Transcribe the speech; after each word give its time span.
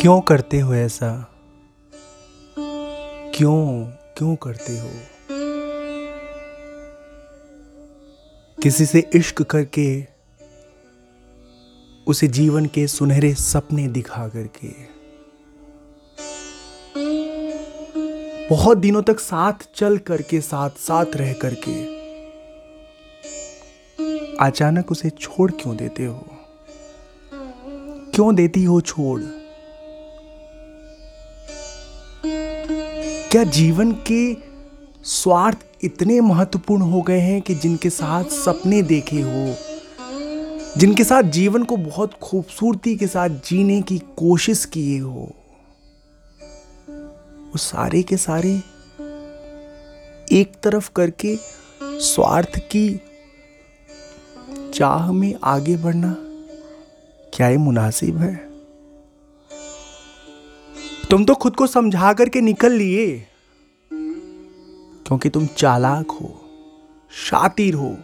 क्यों 0.00 0.20
करते 0.20 0.60
हो 0.60 0.74
ऐसा? 0.74 1.30
क्यों 3.34 3.84
क्यों 4.18 4.36
करते 4.36 4.78
हो? 4.78 4.90
किसी 8.62 8.86
से 8.86 9.10
इश्क 9.14 9.42
करके, 9.42 10.06
उसे 12.06 12.26
जीवन 12.26 12.66
के 12.66 12.86
सुनहरे 12.86 13.34
सपने 13.34 13.88
दिखा 13.88 14.28
करके। 14.28 14.68
बहुत 18.48 18.78
दिनों 18.78 19.02
तक 19.02 19.20
साथ 19.20 19.52
चल 19.74 19.98
करके, 19.98 20.40
साथ 20.40 20.70
साथ 20.70 21.06
रह 21.14 21.32
करके। 21.32 21.84
अचानक 24.36 24.92
उसे 24.92 25.10
छोड़ 25.10 25.50
क्यों 25.50 25.76
देते 25.76 26.04
हो? 26.04 26.26
क्यों 28.14 28.34
देती 28.34 28.64
हो 28.64 28.80
छोड़? 28.80 29.39
क्या 33.32 33.44
जीवन 33.44 33.92
के 33.92 34.36
स्वार्थ 35.04 35.58
इतने 35.84 36.20
महत्वपूर्ण 36.20 36.82
हो 36.82 37.02
गए 37.02 37.18
हैं 37.18 37.42
कि 37.42 37.54
जिनके 37.54 37.90
साथ 37.90 38.24
सपने 38.24 38.82
देखे 38.82 39.20
हो? 39.20 39.56
जिनके 40.76 41.04
साथ 41.04 41.22
जीवन 41.22 41.64
को 41.64 41.76
बहुत 41.76 42.14
खूबसूरती 42.14 42.96
के 42.96 43.06
साथ 43.06 43.28
जीने 43.28 43.82
की 43.82 43.98
कोशिश 43.98 44.64
किए 44.64 44.98
हो? 44.98 45.32
वो 47.50 47.58
सारे 47.58 48.02
के 48.02 48.16
सारे 48.16 48.62
एक 50.32 50.52
तरफ़ 50.62 50.90
करके 50.96 51.36
स्वार्थ 51.82 52.58
की 52.58 53.00
चाह 54.74 55.12
में 55.12 55.34
आगे 55.44 55.76
बढ़ना 55.76 56.16
क्या 57.34 57.48
ये 57.48 57.56
मुनासिब 57.56 58.18
है? 58.18 58.49
तुम 61.10 61.24
तो 61.24 61.34
खुद 61.34 61.56
को 61.56 61.66
समझा 61.66 62.12
करके 62.12 62.40
निकल 62.40 62.72
लिए। 62.72 63.26
क्योंकि 65.06 65.28
तुम 65.28 65.46
चालाक 65.46 66.10
हो, 66.10 66.44
शातिर 67.10 67.74
हो। 67.74 67.96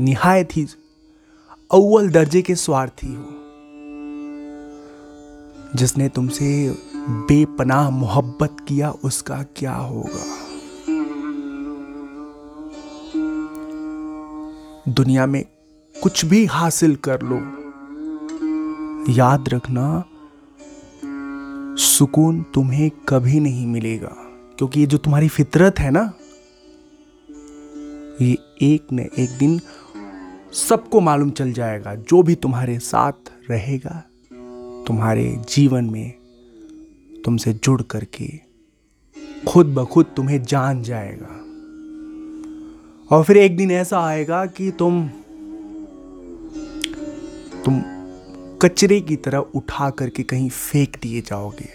निहायत 0.00 0.48
ही 0.52 0.66
अव्वल 1.72 2.08
दर्जे 2.08 2.42
के 2.42 2.54
स्वार्थी 2.54 3.14
हो। 3.14 3.26
जिसने 5.74 6.08
तुमसे 6.08 6.76
बेपनाह 6.96 7.90
मोहब्बत 7.90 8.56
किया, 8.68 8.90
उसका 8.90 9.42
क्या 9.42 9.74
होगा? 9.74 10.36
दुनिया 14.88 15.26
में 15.26 15.44
कुछ 16.02 16.24
भी 16.24 16.46
हासिल 16.46 16.96
कर 16.96 17.22
लो। 17.22 17.36
याद 19.12 19.48
रखना 19.48 20.04
सुकून 21.76 22.42
तुम्हें 22.42 22.90
कभी 23.08 23.40
नहीं 23.40 23.66
मिलेगा। 23.66 24.16
क्योंकि 24.58 24.80
ये 24.80 24.86
जो 24.86 24.98
तुम्हारी 24.98 25.28
फितरत 25.28 25.78
है 25.78 25.90
ना, 25.90 26.12
ये 28.20 28.38
एक 28.62 28.86
न 28.92 28.98
एक 29.18 29.38
दिन 29.38 29.60
सबको 30.52 31.00
मालूम 31.00 31.30
चल 31.30 31.52
जाएगा। 31.52 31.94
जो 31.94 32.22
भी 32.22 32.34
तुम्हारे 32.34 32.78
साथ 32.78 33.12
रहेगा, 33.50 34.04
तुम्हारे 34.86 35.42
जीवन 35.48 35.84
में 35.84 36.12
तुमसे 37.24 37.52
जुड़ 37.52 37.82
करके 37.82 38.40
खुद 39.48 39.66
ब 39.66 39.84
खुद 39.84 40.06
तुम्हें 40.16 40.42
जान 40.42 40.82
जाएगा। 40.82 41.38
और 43.16 43.24
फिर 43.24 43.36
एक 43.36 43.56
दिन 43.56 43.70
ऐसा 43.70 44.00
आएगा 44.00 44.46
कि 44.46 44.70
तुम 44.70 45.08
तुम 47.64 47.82
कचरे 48.62 49.00
की 49.00 49.16
तरह 49.16 49.38
उठा 49.38 49.90
करके 49.90 50.22
कहीं 50.22 50.48
फेंक 50.48 50.96
दिए 51.02 51.20
जाओगे। 51.20 51.68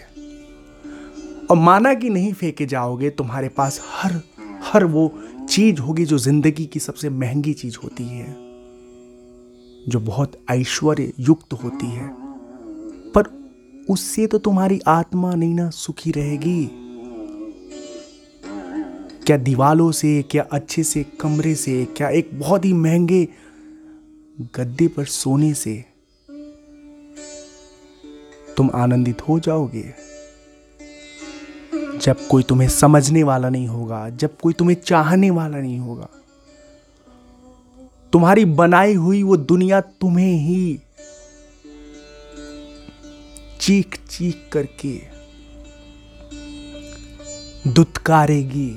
और 1.50 1.56
माना 1.56 1.94
कि 1.94 2.10
नहीं 2.10 2.32
फेंके 2.32 2.66
जाओगे, 2.66 3.10
तुम्हारे 3.10 3.48
पास 3.48 3.80
हर 3.84 4.20
हर 4.62 4.84
वो 4.84 5.12
चीज़ 5.50 5.80
होगी 5.80 6.04
जो 6.04 6.18
ज़िंदगी 6.18 6.66
की 6.66 6.80
सबसे 6.80 7.10
महँगी 7.10 7.52
चीज़ 7.52 7.78
होती 7.84 8.04
है, 8.04 8.32
जो 9.88 10.00
बहुत 10.00 10.32
ऐश्वर्य 10.50 11.12
युक्त 11.20 11.52
होती 11.52 11.86
है। 11.86 12.08
पर 13.12 13.54
उससे 13.90 14.26
तो 14.26 14.38
तुम्हारी 14.38 14.80
आत्मा 14.86 15.34
नहीं 15.34 15.54
ना 15.54 15.70
सुखी 15.70 16.10
रहेगी। 16.10 16.70
क्या 19.26 19.36
दीवालों 19.36 19.92
से, 19.92 20.22
क्या 20.22 20.42
अच्छे 20.42 20.82
से, 20.82 21.04
कमरे 21.20 21.54
से, 21.54 21.84
क्या 21.84 22.08
एक 22.08 22.30
बहुत 22.34 22.64
ही 22.64 22.72
महँगे 22.72 23.28
गद्दे 24.56 24.88
पर 24.88 25.04
सोने 25.04 25.54
से 25.54 25.84
तुम 28.58 28.70
आनंदित 28.74 29.20
हो 29.28 29.38
जाओगे। 29.38 29.82
जब 32.02 32.26
कोई 32.30 32.42
तुम्हें 32.42 32.68
समझने 32.68 33.22
वाला 33.22 33.48
नहीं 33.48 33.66
होगा, 33.68 34.08
जब 34.08 34.36
कोई 34.36 34.52
तुम्हें 34.52 34.76
चाहने 34.76 35.30
वाला 35.30 35.58
नहीं 35.58 35.78
होगा, 35.78 36.08
तुम्हारी 38.12 38.44
बनाई 38.44 38.94
हुई 38.94 39.22
वो 39.22 39.36
दुनिया 39.36 39.80
तुम्हें 39.80 40.34
ही 40.38 40.78
चीख 43.60 43.98
चीख 44.10 44.48
करके 44.52 44.96
दुत्कारेगी। 47.68 48.70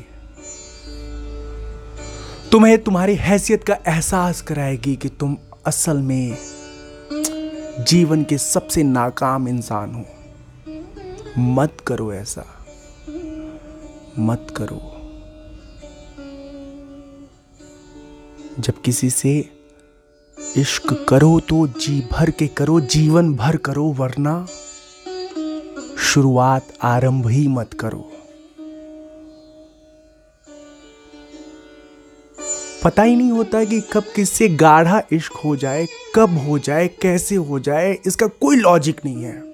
तुम्हें 2.51 2.77
तुम्हारी 2.83 3.15
हैसियत 3.15 3.63
का 3.63 3.77
एहसास 3.87 4.41
कराएगी 4.41 4.95
कि 4.95 5.09
तुम 5.09 5.37
असल 5.65 5.97
में 5.97 6.50
जीवन 7.79 8.23
के 8.23 8.37
सबसे 8.37 8.83
नाकाम 8.83 9.47
इंसान 9.47 9.93
हो। 9.95 10.05
मत 11.37 11.77
करो 11.87 12.13
ऐसा। 12.13 12.45
मत 14.19 14.47
करो। 14.61 14.97
जब 18.59 18.81
किसी 18.81 19.09
से 19.09 19.49
इश्क 20.57 21.05
करो 21.09 21.39
तो 21.39 21.67
जी 21.67 22.09
भर 22.11 22.31
के 22.31 22.47
करो, 22.47 22.79
जीवन 22.79 23.35
भर 23.35 23.57
करो, 23.57 23.85
वरना 23.85 24.47
शुरुआत 25.99 26.67
आरंभ 26.81 27.27
ही 27.27 27.47
मत 27.47 27.73
करो। 27.73 28.10
पता 32.83 33.03
ही 33.03 33.15
नहीं 33.15 33.31
होता 33.31 33.63
कि 33.63 33.81
कब 33.81 34.03
किससे 34.15 34.47
गाढ़ा 34.49 35.01
इश्क 35.11 35.33
हो 35.33 35.55
जाए, 35.55 35.87
कब 36.15 36.37
हो 36.37 36.59
जाए, 36.59 36.87
कैसे 36.87 37.35
हो 37.35 37.59
जाए, 37.59 37.97
इसका 38.05 38.27
कोई 38.27 38.55
लॉजिक 38.55 39.01
नहीं 39.05 39.23
है। 39.23 39.51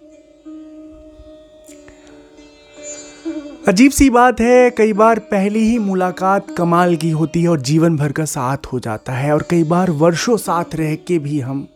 अजीब 3.67 3.91
सी 3.91 4.09
बात 4.09 4.39
है, 4.39 4.69
कई 4.69 4.93
बार 4.93 5.19
पहली 5.19 5.59
ही 5.59 5.79
मुलाकात 5.79 6.55
कमाल 6.57 6.95
की 6.95 7.09
होती 7.09 7.41
है 7.41 7.49
और 7.49 7.61
जीवन 7.61 7.97
भर 7.97 8.11
का 8.11 8.25
साथ 8.25 8.57
हो 8.65 8.79
जाता 8.79 9.13
है 9.13 9.33
और 9.33 9.47
कई 9.49 9.63
बार 9.63 9.91
वर्षों 9.91 10.38
साथ 10.38 10.75
रह 10.75 10.95
के 10.95 11.19
भी 11.19 11.39
हम 11.39 11.67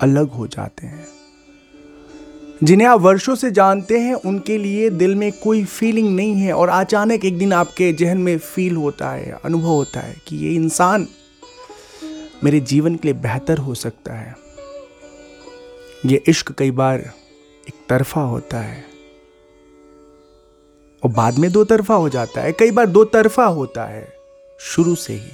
अलग 0.00 0.30
हो 0.30 0.46
जाते 0.46 0.86
हैं। 0.86 1.21
जिन्हें 2.62 2.88
आप 2.88 3.00
वर्षों 3.00 3.34
से 3.34 3.50
जानते 3.50 3.98
हैं, 3.98 4.14
उनके 4.14 4.58
लिए 4.58 4.90
दिल 4.90 5.14
में 5.14 5.32
कोई 5.32 5.64
फीलिंग 5.64 6.16
नहीं 6.16 6.34
है 6.34 6.52
और 6.52 6.68
अचानक 6.68 7.24
एक 7.24 7.38
दिन 7.38 7.52
आपके 7.52 7.92
जहन 7.92 8.18
में 8.18 8.38
फील 8.38 8.76
होता 8.76 9.10
है, 9.10 9.38
अनुभव 9.44 9.66
होता 9.66 10.00
है 10.00 10.16
कि 10.28 10.36
ये 10.36 10.54
इंसान 10.54 11.06
मेरे 12.44 12.60
जीवन 12.60 12.96
के 12.96 13.08
लिए 13.08 13.20
बेहतर 13.20 13.58
हो 13.58 13.74
सकता 13.74 14.14
है। 14.14 14.34
ये 16.06 16.22
इश्क 16.28 16.52
कई 16.52 16.70
बार 16.70 16.98
एक 17.68 17.74
तरफा 17.88 18.20
होता 18.20 18.58
है 18.58 18.84
और 21.02 21.10
बाद 21.10 21.38
में 21.38 21.50
दो 21.52 21.64
तरफा 21.64 21.94
हो 21.94 22.08
जाता 22.08 22.40
है। 22.40 22.52
कई 22.52 22.70
बार 22.70 22.86
दो 22.86 23.04
तरफा 23.04 23.44
होता 23.44 23.84
है, 23.84 24.12
शुरू 24.60 24.94
से 24.94 25.12
ही। 25.12 25.30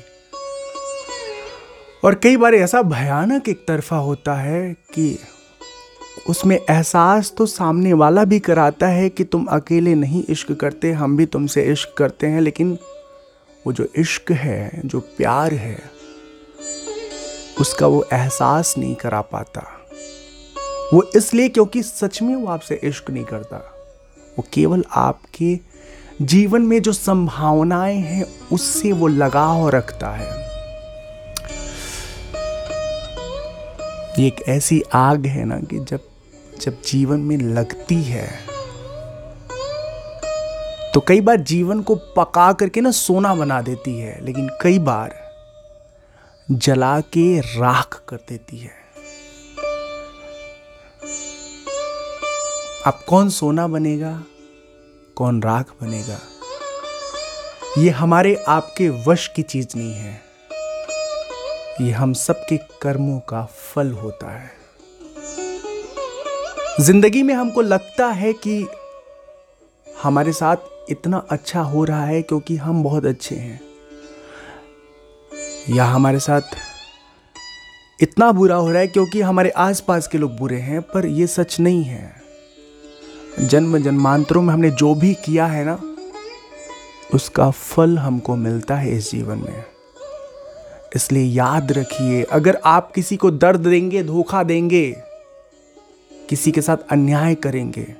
और 2.05 2.15
कई 2.15 2.37
बार 2.37 2.55
ऐसा 2.55 2.83
भयानक 2.83 3.49
एक 3.49 3.65
तरफा 3.69 3.97
होता 3.97 4.35
है 4.35 4.73
कि 4.95 5.19
उसमें 6.29 6.57
एहसास 6.57 7.35
तो 7.39 7.47
सामने 7.47 7.93
वाला 7.93 8.25
भी 8.25 8.39
कराता 8.39 8.87
है 8.87 9.09
कि 9.09 9.25
तुम 9.25 9.45
अकेले 9.45 9.95
नहीं 9.95 10.25
इश्क 10.29 10.53
करते, 10.53 10.93
हम 10.93 11.17
भी 11.17 11.27
तुमसे 11.27 11.63
इश्क 11.63 11.95
करते 11.99 12.27
हैं, 12.27 12.41
लेकिन 12.41 12.79
वो 13.67 13.73
जो 13.73 13.89
इश्क 13.97 14.33
है, 14.33 14.81
जो 14.85 15.01
प्यार 15.01 15.55
है, 15.55 15.79
उसका 17.61 17.87
वो 17.87 18.07
एहसास 18.13 18.75
नहीं 18.79 18.95
करा 18.95 19.21
पाता। 19.21 19.67
वो 20.95 21.03
इसलिए 21.17 21.49
क्योंकि 21.49 21.83
सच 21.83 22.23
में 22.23 22.37
वो 22.37 22.47
आपसे 22.47 22.81
इश्क 22.85 23.11
नहीं 23.11 23.25
करता। 23.25 23.57
वो 24.39 24.45
केवल 24.53 24.85
आपके 24.93 25.59
जीवन 26.23 26.63
में 26.63 26.83
जो 26.83 26.93
संभावनाएँ 26.93 27.99
हैं, 27.99 28.27
उससे 28.53 28.93
वो 28.93 29.07
लगाव 29.07 29.69
रखता 29.69 30.11
है। 30.11 30.49
ये 34.19 34.27
एक 34.27 34.43
ऐसी 34.49 34.83
आग 34.93 35.27
है 35.27 35.45
ना 35.45 35.61
कि 35.61 35.79
जब 35.79 36.08
जब 36.59 36.83
जीवन 36.83 37.21
में 37.21 37.37
लगती 37.37 38.03
है 38.03 38.29
तो 40.95 41.01
कई 41.01 41.21
बार 41.21 41.37
जीवन 41.37 41.83
को 41.83 41.95
पका 42.17 42.53
करके 42.53 42.81
ना 42.81 42.91
सोना 42.91 43.35
बना 43.35 43.61
देती 43.63 43.99
है, 43.99 44.25
लेकिन 44.25 44.49
कई 44.63 44.79
बार 44.79 45.15
जला 46.51 47.01
के 47.01 47.41
राख 47.41 48.03
कर 48.09 48.17
देती 48.17 48.59
है। 48.59 48.71
अब 52.87 53.01
कौन 53.09 53.31
सोना 53.31 53.67
बनेगा? 53.69 54.23
कौन 55.17 55.43
राख 55.43 55.73
बनेगा? 55.83 56.19
ये 57.79 57.91
हमारे 57.91 58.35
आपके 58.49 58.89
वश 58.89 59.29
की 59.37 59.43
चीज़ 59.43 59.69
नहीं 59.77 59.95
है। 59.95 60.21
ये 61.81 61.91
हम 61.91 62.13
सबके 62.13 62.57
कर्मों 62.83 63.21
का 63.21 63.45
फल 63.45 63.93
होता 63.93 64.31
है। 64.39 64.58
ज़िंदगी 66.81 67.23
में 67.23 67.35
हमको 67.35 67.61
लगता 67.61 68.07
है 68.07 68.33
कि 68.33 68.69
हमारे 70.03 70.33
साथ 70.33 70.57
इतना 70.91 71.17
अच्छा 71.31 71.61
हो 71.61 71.85
रहा 71.85 72.05
है 72.05 72.23
क्योंकि 72.23 72.57
हम 72.57 72.83
बहुत 72.83 73.07
अच्छे 73.07 73.35
हैं। 73.35 73.61
या 75.71 75.85
हमारे 75.85 76.19
साथ 76.19 76.41
इतना 78.03 78.33
बुरा 78.33 78.57
हो 78.57 78.71
रहा 78.71 78.81
है 78.81 78.87
क्योंकि 78.87 79.21
हमारे 79.21 79.51
आसपास 79.51 80.09
के 80.09 80.19
लोग 80.19 80.37
बुरे 80.37 80.57
हैं, 80.57 80.83
पर 80.83 81.07
यह 81.07 81.27
सच 81.27 81.61
नहीं 81.61 81.85
है। 81.85 82.13
जन्म 83.41 83.79
जन्मांतरों 83.79 84.43
में 84.43 84.55
हमने 84.55 84.71
जो 84.71 84.95
भी 84.95 85.15
किया 85.15 85.47
है 85.47 85.65
ना, 85.65 85.81
उसका 87.15 87.51
फल 87.51 87.99
हमको 87.99 88.37
मिलता 88.37 88.77
है 88.77 88.97
इस 88.97 89.11
जीवन 89.11 89.39
में। 89.39 89.65
इसलिए 90.97 91.25
याद 91.25 91.73
रखिए, 91.73 92.23
अगर 92.23 92.61
आप 92.65 92.93
किसी 92.93 93.17
को 93.17 93.31
दर्द 93.31 93.61
देंगे, 93.61 94.03
धोखा 94.03 94.43
देंगे 94.43 95.08
किसी 96.29 96.51
के 96.53 96.63
साथ 96.63 96.77
अन्याय 96.91 97.35
करेंगे। 97.35 97.95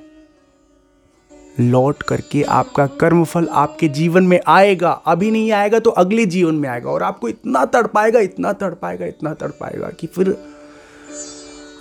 लौट 1.59 2.03
करके 2.03 2.43
आपका 2.43 2.85
कर्मफल 2.87 3.47
आपके 3.47 3.87
जीवन 3.87 4.23
में 4.23 4.39
आएगा। 4.47 4.91
अभी 4.91 5.31
नहीं 5.31 5.51
आएगा 5.51 5.79
तो 5.79 5.89
अगले 5.89 6.25
जीवन 6.25 6.55
में 6.55 6.69
आएगा 6.69 6.89
और 6.89 7.03
आपको 7.03 7.29
इतना 7.29 7.65
तड़पाएगा 7.65 8.19
इतना 8.19 8.53
तड़पाएगा 8.53 9.05
इतना 9.05 9.33
तड़पाएगा 9.33 9.89
कि 9.89 10.07
फिर 10.07 10.37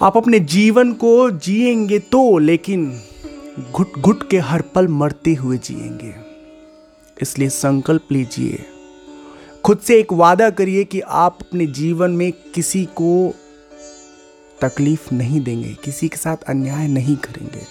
आप 0.03 0.17
अपने 0.17 0.41
जीवन 0.41 0.93
को 0.93 1.31
जिएँगे 1.31 1.99
तो 1.99 2.39
लेकिन 2.39 3.01
घुट 3.73 3.99
घुट 3.99 4.29
के 4.31 4.39
हर 4.39 4.61
पल 4.61 4.89
मरते 4.89 5.35
हुए 5.35 5.59
जिएँगे। 5.59 6.15
इसलिए 7.23 7.49
संकल्प 7.49 8.13
लीजिए। 8.13 8.65
खुद 9.65 9.79
से 9.79 9.99
एक 9.99 10.13
वादा 10.13 10.51
करिए 10.51 10.85
कि 10.85 11.01
आप 11.01 11.39
अपने 11.41 11.67
जीवन 11.67 12.11
में 12.11 12.33
किसी 12.55 12.85
को 12.85 13.35
तकलीफ़ 14.63 15.15
नहीं 15.15 15.41
देंगे, 15.41 15.77
किसी 15.85 16.09
के 16.09 16.17
साथ 16.17 16.37
अन्याय 16.37 16.89
नहीं 16.89 17.17
करेंगे। 17.17 17.67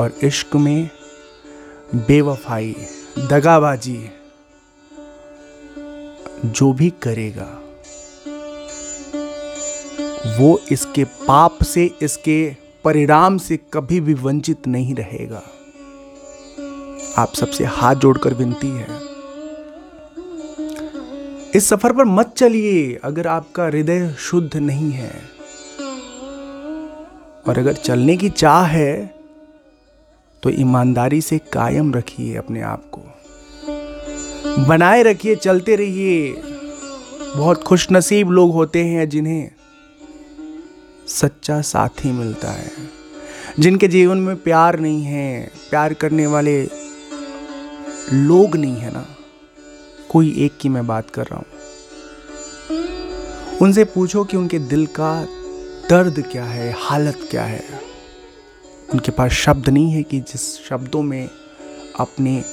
और 0.00 0.18
इश्क 0.22 0.56
में 0.56 0.90
बेवफाई, 1.94 2.76
दगाबाजी, 3.18 4.10
जो 6.44 6.72
भी 6.72 6.90
करेगा, 7.02 7.58
वो 10.38 10.60
इसके 10.72 11.04
पाप 11.04 11.62
से, 11.62 11.90
इसके 12.02 12.56
परिणाम 12.84 13.38
से 13.38 13.56
कभी 13.56 14.00
भी 14.00 14.14
वंचित 14.14 14.66
नहीं 14.66 14.94
रहेगा। 14.94 15.42
आप 17.18 17.34
सबसे 17.34 17.64
हाथ 17.64 17.94
जोड़कर 17.94 18.34
विनती 18.34 18.68
है 18.68 19.11
इस 21.54 21.68
सफ़र 21.68 21.92
पर 21.92 22.04
मत 22.04 22.34
चलिए, 22.36 23.00
अगर 23.04 23.26
आपका 23.26 23.64
हृदय 23.64 24.14
शुद्ध 24.18 24.56
नहीं 24.56 24.90
है। 24.90 25.12
और 27.48 27.58
अगर 27.58 27.72
चलने 27.72 28.16
की 28.16 28.30
चाह 28.30 28.66
है 28.66 29.14
तो 30.42 30.50
ईमानदारी 30.50 31.20
से 31.20 31.38
कायम 31.38 31.94
रखिए 31.94 32.36
अपने 32.36 32.62
आप 32.62 32.84
को। 32.92 33.00
बनाए 34.66 35.02
रखिए, 35.02 35.34
चलते 35.36 35.76
रहिए। 35.76 36.32
बहुत 37.36 37.62
खुशनसीब 37.62 38.30
लोग 38.30 38.52
होते 38.52 38.84
हैं 38.84 39.08
जिन्हें 39.08 39.50
सच्चा 41.08 41.60
साथी 41.60 42.12
मिलता 42.12 42.50
है। 42.50 42.70
जिनके 43.58 43.88
जीवन 43.88 44.18
में 44.18 44.36
प्यार 44.36 44.78
नहीं 44.80 45.02
है, 45.02 45.50
प्यार 45.70 45.94
करने 45.94 46.26
वाले 46.26 46.68
लोग 48.12 48.56
नहीं 48.56 48.76
है 48.76 48.92
ना। 48.92 49.06
कोई 50.12 50.34
एक 50.38 50.58
की 50.60 50.68
मैं 50.68 50.86
बात 50.86 51.10
कर 51.10 51.26
रहा 51.26 51.36
हूँ। 51.36 51.46
उनसे 53.58 53.84
पूछो 53.84 54.24
कि 54.24 54.36
उनके 54.36 54.58
दिल 54.58 54.86
का 54.86 55.24
दर्द 55.90 56.22
क्या 56.32 56.44
है, 56.44 56.72
हालत 56.78 57.28
क्या 57.30 57.44
है। 57.44 57.62
उनके 58.92 59.12
पास 59.12 59.30
शब्द 59.30 59.68
नहीं 59.68 59.90
है 59.92 60.02
कि 60.02 60.20
जिस 60.20 60.42
शब्दों 60.68 61.02
में 61.02 61.28
अपने 62.00 62.44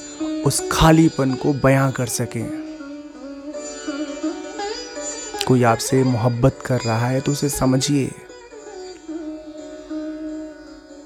उस 0.46 0.62
खालीपन 0.72 1.34
को 1.34 1.52
बयां 1.52 1.90
कर 1.92 2.06
सकें। 2.06 2.46
कोई 5.48 5.62
आपसे 5.62 6.02
मोहब्बत 6.04 6.58
कर 6.66 6.80
रहा 6.80 7.06
है 7.08 7.20
तो 7.20 7.32
उसे 7.32 7.48
समझिए। 7.48 8.10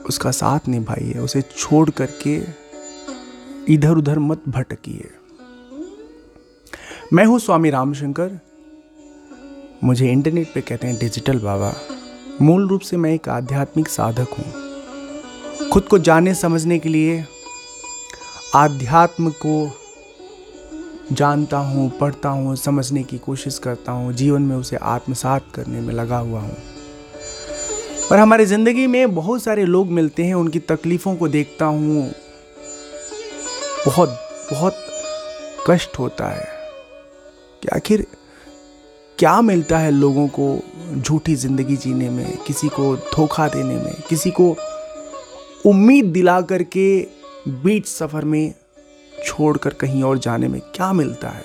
उसका 0.08 0.30
साथ 0.30 0.68
निभाइए, 0.68 1.18
उसे 1.18 1.42
छोड़ 1.42 1.90
करके 1.90 2.40
इधर 3.74 3.90
उधर 3.90 4.18
मत 4.18 4.42
भटकिए। 4.48 5.10
मैं 7.14 7.24
हूँ 7.24 7.38
स्वामी 7.38 7.70
रामशंकर। 7.70 8.30
मुझे 9.84 10.10
इंटरनेट 10.12 10.52
पे 10.54 10.60
कहते 10.60 10.86
हैं 10.86 10.98
डिजिटल 10.98 11.38
बाबा। 11.38 11.72
मूल 12.42 12.68
रूप 12.68 12.80
से 12.80 12.96
मैं 12.96 13.14
एक 13.14 13.28
आध्यात्मिक 13.28 13.88
साधक 13.88 14.28
हूँ। 14.38 15.68
खुद 15.70 15.82
को 15.82 15.98
जानने 15.98 16.34
समझने 16.34 16.78
के 16.78 16.88
लिए 16.88 17.24
आध्यात्म 18.54 19.30
को 19.30 19.70
जानता 21.12 21.58
हूँ, 21.58 21.98
पढ़ता 21.98 22.28
हूँ, 22.28 22.56
समझने 22.56 23.02
की 23.02 23.18
कोशिश 23.18 23.58
करता 23.58 23.92
हूँ, 23.92 24.12
जीवन 24.12 24.42
में 24.42 24.56
उसे 24.56 24.76
आत्मसात 24.76 25.46
करने 25.54 25.80
में 25.80 25.94
लगा 25.94 26.18
हुआ 26.18 26.40
हूँ। 26.40 26.56
पर 28.10 28.18
हमारे 28.18 28.46
ज़िंदगी 28.46 28.86
में 28.86 29.14
बहुत 29.14 29.42
सारे 29.42 29.64
लोग 29.64 29.86
मिलते 29.88 30.24
हैं, 30.24 30.34
उनकी 30.34 30.58
तकलीफ़ों 30.58 31.16
को 31.16 31.28
देखता 31.28 31.64
हूँ। 31.64 32.12
बहुत 33.86 34.08
बहुत 34.52 34.76
कष्ट 35.70 35.98
होता 35.98 36.28
है। 36.28 36.53
कि 37.64 37.68
आखिर 37.76 38.06
क्या 39.18 39.40
मिलता 39.40 39.78
है 39.78 39.90
लोगों 39.90 40.26
को 40.28 40.46
झूठी 40.96 41.34
ज़िंदगी 41.34 41.76
जीने 41.76 42.08
में, 42.10 42.36
किसी 42.46 42.68
को 42.68 42.96
धोखा 42.96 43.48
देने 43.48 43.74
में, 43.74 43.94
किसी 44.08 44.30
को 44.30 44.56
उम्मीद 45.66 46.04
दिला 46.04 46.40
करके 46.40 47.06
बीच 47.48 47.86
सफ़र 47.86 48.24
में 48.24 48.54
छोड़कर 49.24 49.74
कहीं 49.74 50.02
और 50.02 50.18
जाने 50.18 50.48
में 50.48 50.60
क्या 50.74 50.92
मिलता 50.92 51.28
है? 51.28 51.44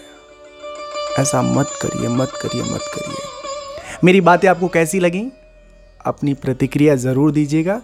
ऐसा 1.20 1.42
मत 1.42 1.70
करिए 1.82 2.08
मत 2.08 2.32
करिए 2.42 2.62
मत 2.62 2.82
करिए। 2.96 3.98
मेरी 4.04 4.22
बातें 4.22 4.48
आपको 4.48 4.68
कैसी 4.68 5.00
लगी? 5.00 5.26
अपनी 6.06 6.34
प्रतिक्रिया 6.34 6.96
ज़रूर 6.96 7.32
दीजिएगा। 7.32 7.82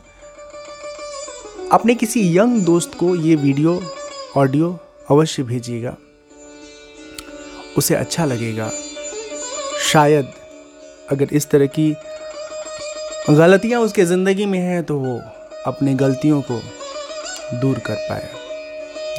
अपने 1.72 1.96
किसी 1.96 2.38
यंग 2.38 2.62
दोस्त 2.62 2.98
को 3.00 3.16
ये 3.16 3.36
वीडियो, 3.36 3.82
ऑडियो 4.38 4.80
अवश्य 5.10 5.44
भेजिएगा। 5.44 5.96
उसे 7.78 7.96
अच्छा 7.96 8.26
लगेगा। 8.26 8.70
शायद 9.84 10.32
अगर 11.12 11.34
इस 11.34 11.50
तरह 11.50 11.66
की 11.70 11.92
गलतियाँ 13.30 13.82
उसके 13.82 14.06
ज़िंदगी 14.06 14.46
में 14.46 14.60
हैं 14.60 14.84
तो 14.84 14.98
वो 15.00 15.20
अपनी 15.66 15.94
गलतियों 15.96 16.42
को 16.42 16.60
दूर 17.54 17.80
कर 17.80 17.96
पाए। 18.10 18.30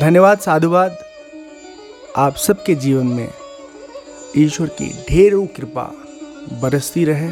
धन्यवाद, 0.01 0.39
साधुवाद। 0.39 0.99
आप 2.17 2.37
सबके 2.37 2.75
जीवन 2.77 3.07
में 3.07 3.29
ईश्वर 4.37 4.69
की 4.81 4.93
ढेरों 5.09 5.47
कृपा 5.47 5.91
बरसती 6.63 7.05
रहे। 7.05 7.29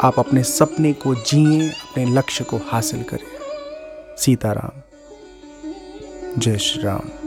आप 0.00 0.18
अपने 0.18 0.42
सपने 0.44 0.92
को 0.94 1.14
जिए, 1.16 1.68
अपने 1.68 2.04
लक्ष्य 2.06 2.44
को 2.44 2.60
हासिल 2.66 3.02
करें। 3.02 4.16
सीताराम, 4.18 4.82
जय 6.38 6.58
श्री 6.58 6.82
राम। 6.82 7.25